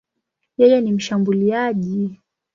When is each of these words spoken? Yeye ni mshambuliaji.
Yeye 0.57 0.81
ni 0.81 0.93
mshambuliaji. 0.93 2.19